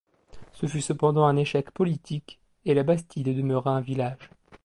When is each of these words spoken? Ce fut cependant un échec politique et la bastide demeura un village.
Ce 0.53 0.65
fut 0.65 0.81
cependant 0.81 1.25
un 1.27 1.37
échec 1.37 1.69
politique 1.69 2.39
et 2.65 2.73
la 2.73 2.81
bastide 2.81 3.37
demeura 3.37 3.77
un 3.77 3.81
village. 3.81 4.31